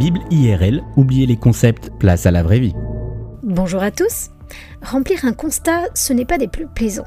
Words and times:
Bible 0.00 0.20
IRL, 0.30 0.82
oubliez 0.96 1.26
les 1.26 1.36
concepts, 1.36 1.90
place 1.98 2.24
à 2.24 2.30
la 2.30 2.42
vraie 2.42 2.58
vie. 2.58 2.74
Bonjour 3.42 3.82
à 3.82 3.90
tous. 3.90 4.30
Remplir 4.80 5.26
un 5.26 5.34
constat, 5.34 5.88
ce 5.92 6.14
n'est 6.14 6.24
pas 6.24 6.38
des 6.38 6.48
plus 6.48 6.66
plaisants. 6.66 7.04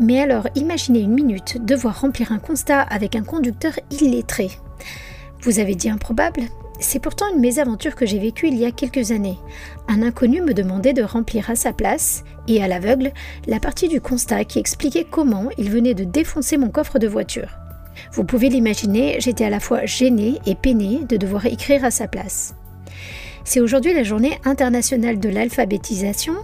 Mais 0.00 0.20
alors, 0.20 0.46
imaginez 0.54 1.00
une 1.00 1.12
minute 1.12 1.58
devoir 1.64 2.02
remplir 2.02 2.30
un 2.30 2.38
constat 2.38 2.82
avec 2.82 3.16
un 3.16 3.24
conducteur 3.24 3.72
illettré. 3.90 4.48
Vous 5.42 5.58
avez 5.58 5.74
dit 5.74 5.90
improbable 5.90 6.42
C'est 6.78 7.00
pourtant 7.00 7.26
une 7.34 7.40
mésaventure 7.40 7.96
que 7.96 8.06
j'ai 8.06 8.20
vécue 8.20 8.46
il 8.46 8.58
y 8.58 8.64
a 8.64 8.70
quelques 8.70 9.10
années. 9.10 9.40
Un 9.88 10.00
inconnu 10.00 10.40
me 10.40 10.54
demandait 10.54 10.92
de 10.92 11.02
remplir 11.02 11.50
à 11.50 11.56
sa 11.56 11.72
place, 11.72 12.22
et 12.46 12.62
à 12.62 12.68
l'aveugle, 12.68 13.10
la 13.48 13.58
partie 13.58 13.88
du 13.88 14.00
constat 14.00 14.44
qui 14.44 14.60
expliquait 14.60 15.04
comment 15.10 15.48
il 15.58 15.68
venait 15.68 15.94
de 15.94 16.04
défoncer 16.04 16.58
mon 16.58 16.70
coffre 16.70 17.00
de 17.00 17.08
voiture. 17.08 17.59
Vous 18.12 18.24
pouvez 18.24 18.48
l'imaginer, 18.48 19.16
j'étais 19.20 19.44
à 19.44 19.50
la 19.50 19.60
fois 19.60 19.86
gênée 19.86 20.38
et 20.46 20.54
peinée 20.54 21.00
de 21.08 21.16
devoir 21.16 21.46
écrire 21.46 21.84
à 21.84 21.90
sa 21.90 22.08
place. 22.08 22.54
C'est 23.44 23.60
aujourd'hui 23.60 23.94
la 23.94 24.02
journée 24.02 24.38
internationale 24.44 25.18
de 25.18 25.28
l'alphabétisation 25.28 26.34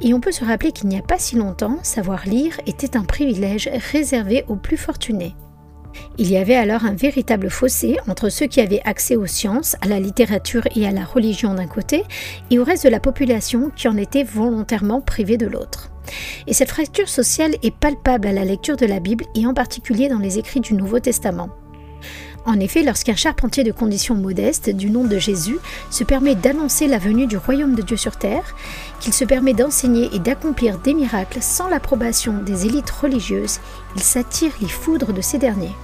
et 0.00 0.14
on 0.14 0.20
peut 0.20 0.32
se 0.32 0.44
rappeler 0.44 0.72
qu'il 0.72 0.88
n'y 0.88 0.98
a 0.98 1.02
pas 1.02 1.18
si 1.18 1.36
longtemps, 1.36 1.78
savoir 1.82 2.26
lire 2.26 2.58
était 2.66 2.96
un 2.96 3.04
privilège 3.04 3.68
réservé 3.92 4.44
aux 4.48 4.56
plus 4.56 4.76
fortunés. 4.76 5.34
Il 6.18 6.30
y 6.30 6.36
avait 6.36 6.54
alors 6.54 6.84
un 6.84 6.94
véritable 6.94 7.50
fossé 7.50 7.96
entre 8.08 8.28
ceux 8.28 8.46
qui 8.46 8.60
avaient 8.60 8.82
accès 8.84 9.16
aux 9.16 9.26
sciences, 9.26 9.76
à 9.80 9.88
la 9.88 10.00
littérature 10.00 10.66
et 10.74 10.86
à 10.86 10.90
la 10.90 11.04
religion 11.04 11.54
d'un 11.54 11.66
côté, 11.66 12.04
et 12.50 12.58
au 12.58 12.64
reste 12.64 12.84
de 12.84 12.90
la 12.90 13.00
population 13.00 13.70
qui 13.74 13.88
en 13.88 13.96
était 13.96 14.24
volontairement 14.24 15.00
privée 15.00 15.36
de 15.36 15.46
l'autre. 15.46 15.90
Et 16.46 16.52
cette 16.52 16.70
fracture 16.70 17.08
sociale 17.08 17.54
est 17.62 17.74
palpable 17.74 18.28
à 18.28 18.32
la 18.32 18.44
lecture 18.44 18.76
de 18.76 18.86
la 18.86 19.00
Bible 19.00 19.24
et 19.34 19.46
en 19.46 19.54
particulier 19.54 20.08
dans 20.08 20.18
les 20.18 20.38
écrits 20.38 20.60
du 20.60 20.74
Nouveau 20.74 21.00
Testament. 21.00 21.48
En 22.46 22.60
effet, 22.60 22.82
lorsqu'un 22.82 23.16
charpentier 23.16 23.64
de 23.64 23.72
conditions 23.72 24.14
modestes, 24.14 24.68
du 24.68 24.90
nom 24.90 25.04
de 25.04 25.18
Jésus, 25.18 25.58
se 25.90 26.04
permet 26.04 26.34
d'annoncer 26.34 26.86
la 26.86 26.98
venue 26.98 27.26
du 27.26 27.38
royaume 27.38 27.74
de 27.74 27.80
Dieu 27.80 27.96
sur 27.96 28.16
terre, 28.16 28.54
qu'il 29.00 29.14
se 29.14 29.24
permet 29.24 29.54
d'enseigner 29.54 30.10
et 30.12 30.18
d'accomplir 30.18 30.78
des 30.78 30.92
miracles 30.92 31.38
sans 31.40 31.68
l'approbation 31.68 32.34
des 32.42 32.66
élites 32.66 32.90
religieuses, 32.90 33.60
il 33.96 34.02
s'attire 34.02 34.52
les 34.60 34.68
foudres 34.68 35.14
de 35.14 35.22
ces 35.22 35.38
derniers. 35.38 35.74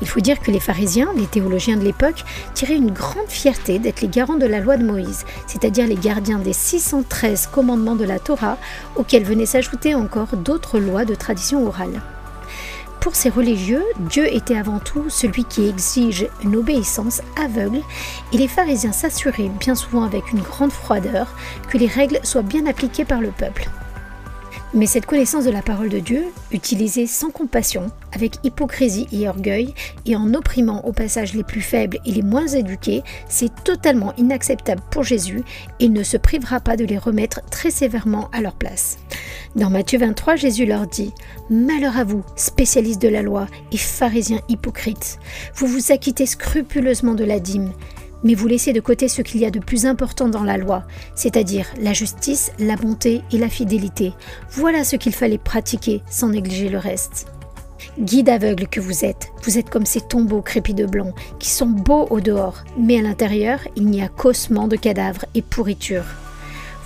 Il 0.00 0.08
faut 0.08 0.20
dire 0.20 0.40
que 0.40 0.50
les 0.50 0.60
pharisiens, 0.60 1.08
les 1.16 1.26
théologiens 1.26 1.76
de 1.76 1.84
l'époque, 1.84 2.24
tiraient 2.54 2.76
une 2.76 2.90
grande 2.90 3.28
fierté 3.28 3.78
d'être 3.78 4.00
les 4.00 4.08
garants 4.08 4.36
de 4.36 4.46
la 4.46 4.60
loi 4.60 4.76
de 4.78 4.84
Moïse, 4.84 5.24
c'est-à-dire 5.46 5.86
les 5.86 5.96
gardiens 5.96 6.38
des 6.38 6.52
613 6.52 7.48
commandements 7.48 7.96
de 7.96 8.04
la 8.04 8.18
Torah, 8.18 8.58
auxquels 8.96 9.24
venaient 9.24 9.46
s'ajouter 9.46 9.94
encore 9.94 10.36
d'autres 10.36 10.78
lois 10.78 11.04
de 11.04 11.14
tradition 11.14 11.66
orale. 11.66 12.02
Pour 13.06 13.14
ces 13.14 13.30
religieux, 13.30 13.84
Dieu 14.10 14.26
était 14.34 14.56
avant 14.56 14.80
tout 14.80 15.08
celui 15.10 15.44
qui 15.44 15.68
exige 15.68 16.26
une 16.42 16.56
obéissance 16.56 17.22
aveugle 17.40 17.78
et 18.32 18.36
les 18.36 18.48
pharisiens 18.48 18.90
s'assuraient 18.90 19.48
bien 19.60 19.76
souvent 19.76 20.02
avec 20.02 20.32
une 20.32 20.40
grande 20.40 20.72
froideur 20.72 21.32
que 21.68 21.78
les 21.78 21.86
règles 21.86 22.18
soient 22.24 22.42
bien 22.42 22.66
appliquées 22.66 23.04
par 23.04 23.20
le 23.20 23.30
peuple. 23.30 23.70
Mais 24.74 24.86
cette 24.86 25.06
connaissance 25.06 25.44
de 25.44 25.52
la 25.52 25.62
parole 25.62 25.88
de 25.88 26.00
Dieu, 26.00 26.24
utilisée 26.50 27.06
sans 27.06 27.30
compassion, 27.30 27.92
avec 28.10 28.38
hypocrisie 28.42 29.06
et 29.12 29.28
orgueil, 29.28 29.72
et 30.04 30.16
en 30.16 30.34
opprimant 30.34 30.84
au 30.84 30.92
passage 30.92 31.32
les 31.32 31.44
plus 31.44 31.60
faibles 31.60 32.00
et 32.06 32.10
les 32.10 32.22
moins 32.22 32.48
éduqués, 32.48 33.04
c'est 33.28 33.54
totalement 33.62 34.14
inacceptable 34.16 34.82
pour 34.90 35.04
Jésus 35.04 35.44
et 35.78 35.84
il 35.84 35.92
ne 35.92 36.02
se 36.02 36.16
privera 36.16 36.58
pas 36.58 36.76
de 36.76 36.84
les 36.84 36.98
remettre 36.98 37.40
très 37.50 37.70
sévèrement 37.70 38.28
à 38.32 38.40
leur 38.40 38.54
place. 38.54 38.98
Dans 39.56 39.70
Matthieu 39.70 39.98
23, 39.98 40.36
Jésus 40.36 40.66
leur 40.66 40.86
dit 40.86 41.14
Malheur 41.48 41.96
à 41.96 42.04
vous, 42.04 42.22
spécialistes 42.36 43.00
de 43.00 43.08
la 43.08 43.22
loi 43.22 43.46
et 43.72 43.78
pharisiens 43.78 44.42
hypocrites, 44.50 45.18
vous 45.54 45.66
vous 45.66 45.92
acquittez 45.92 46.26
scrupuleusement 46.26 47.14
de 47.14 47.24
la 47.24 47.40
dîme 47.40 47.72
mais 48.24 48.34
vous 48.34 48.48
laissez 48.48 48.72
de 48.72 48.80
côté 48.80 49.08
ce 49.08 49.22
qu'il 49.22 49.40
y 49.40 49.46
a 49.46 49.50
de 49.50 49.60
plus 49.60 49.86
important 49.86 50.28
dans 50.28 50.42
la 50.42 50.56
loi, 50.56 50.84
c'est-à-dire 51.14 51.66
la 51.80 51.92
justice, 51.92 52.50
la 52.58 52.74
bonté 52.74 53.22
et 53.30 53.38
la 53.38 53.48
fidélité. 53.48 54.14
Voilà 54.50 54.84
ce 54.84 54.96
qu'il 54.96 55.12
fallait 55.12 55.38
pratiquer 55.38 56.02
sans 56.10 56.30
négliger 56.30 56.68
le 56.68 56.78
reste. 56.78 57.26
Guide 58.00 58.30
aveugle 58.30 58.66
que 58.66 58.80
vous 58.80 59.04
êtes, 59.04 59.30
vous 59.44 59.58
êtes 59.58 59.70
comme 59.70 59.86
ces 59.86 60.00
tombeaux 60.00 60.42
crépis 60.42 60.74
de 60.74 60.86
blanc, 60.86 61.12
qui 61.38 61.50
sont 61.50 61.66
beaux 61.66 62.06
au 62.10 62.20
dehors, 62.20 62.64
mais 62.78 62.98
à 62.98 63.02
l'intérieur, 63.02 63.60
il 63.76 63.86
n'y 63.86 64.02
a 64.02 64.08
qu'ossement 64.08 64.66
de 64.66 64.76
cadavres 64.76 65.26
et 65.34 65.42
pourriture. 65.42 66.04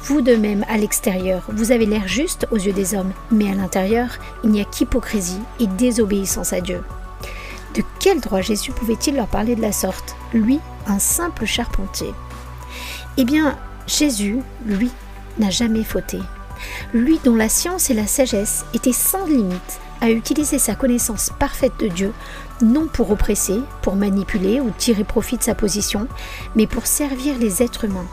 Vous 0.03 0.23
de 0.23 0.35
même, 0.35 0.65
à 0.69 0.79
l'extérieur, 0.79 1.43
vous 1.49 1.73
avez 1.73 1.85
l'air 1.85 2.09
juste 2.09 2.47
aux 2.51 2.57
yeux 2.57 2.73
des 2.73 2.95
hommes, 2.95 3.13
mais 3.31 3.51
à 3.51 3.55
l'intérieur, 3.55 4.09
il 4.43 4.51
n'y 4.51 4.61
a 4.61 4.65
qu'hypocrisie 4.65 5.41
et 5.59 5.67
désobéissance 5.67 6.53
à 6.53 6.61
Dieu. 6.61 6.83
De 7.75 7.83
quel 8.01 8.21
droit 8.21 8.41
Jésus 8.41 8.73
pouvait-il 8.73 9.15
leur 9.15 9.29
parler 9.29 9.55
de 9.55 9.61
la 9.61 9.73
sorte, 9.73 10.17
lui, 10.33 10.59
un 10.87 10.99
simple 10.99 11.45
charpentier 11.45 12.13
Eh 13.19 13.25
bien, 13.25 13.59
Jésus, 13.87 14.39
lui, 14.65 14.91
n'a 15.39 15.51
jamais 15.51 15.85
fauté. 15.85 16.19
Lui 16.93 17.21
dont 17.23 17.37
la 17.37 17.49
science 17.49 17.91
et 17.91 17.95
la 17.95 18.07
sagesse 18.07 18.65
étaient 18.75 18.93
sans 18.93 19.27
limite 19.27 19.81
à 20.01 20.11
utiliser 20.11 20.59
sa 20.59 20.75
connaissance 20.75 21.31
parfaite 21.39 21.79
de 21.79 21.89
Dieu, 21.89 22.13
non 22.63 22.87
pour 22.87 23.11
oppresser, 23.11 23.61
pour 23.83 23.97
manipuler 23.97 24.61
ou 24.61 24.71
tirer 24.71 25.05
profit 25.05 25.37
de 25.37 25.43
sa 25.43 25.55
position, 25.55 26.09
mais 26.57 26.67
pour 26.67 26.87
servir 26.87 27.39
les 27.39 27.63
êtres 27.63 27.85
humains. 27.85 28.07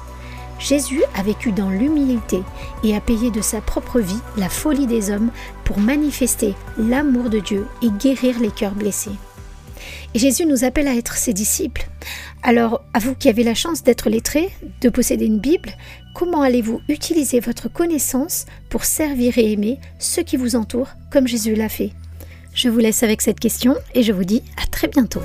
Jésus 0.59 1.03
a 1.15 1.23
vécu 1.23 1.51
dans 1.51 1.69
l'humilité 1.69 2.41
et 2.83 2.95
a 2.95 3.01
payé 3.01 3.31
de 3.31 3.41
sa 3.41 3.61
propre 3.61 3.99
vie 3.99 4.19
la 4.37 4.49
folie 4.49 4.87
des 4.87 5.11
hommes 5.11 5.31
pour 5.63 5.79
manifester 5.79 6.55
l'amour 6.77 7.29
de 7.29 7.39
Dieu 7.39 7.67
et 7.81 7.89
guérir 7.89 8.39
les 8.39 8.51
cœurs 8.51 8.75
blessés. 8.75 9.11
Et 10.13 10.19
Jésus 10.19 10.45
nous 10.45 10.63
appelle 10.63 10.87
à 10.87 10.95
être 10.95 11.15
ses 11.15 11.33
disciples. 11.33 11.87
Alors, 12.41 12.83
à 12.93 12.99
vous 12.99 13.13
qui 13.13 13.29
avez 13.29 13.43
la 13.43 13.53
chance 13.53 13.83
d'être 13.83 14.09
lettrés, 14.09 14.49
de 14.81 14.89
posséder 14.89 15.25
une 15.25 15.39
Bible, 15.39 15.71
comment 16.15 16.41
allez-vous 16.41 16.81
utiliser 16.87 17.39
votre 17.39 17.69
connaissance 17.69 18.45
pour 18.69 18.85
servir 18.85 19.37
et 19.37 19.51
aimer 19.51 19.79
ceux 19.99 20.23
qui 20.23 20.37
vous 20.37 20.55
entourent 20.55 20.93
comme 21.11 21.27
Jésus 21.27 21.55
l'a 21.55 21.69
fait? 21.69 21.91
Je 22.53 22.69
vous 22.69 22.79
laisse 22.79 23.03
avec 23.03 23.21
cette 23.21 23.39
question 23.39 23.75
et 23.93 24.01
je 24.01 24.11
vous 24.11 24.25
dis 24.25 24.41
à 24.61 24.65
très 24.65 24.87
bientôt. 24.87 25.21